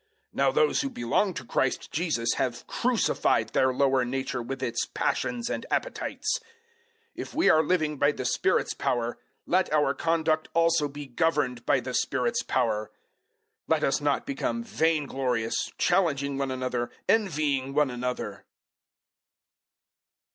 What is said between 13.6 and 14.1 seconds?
005:026 Let us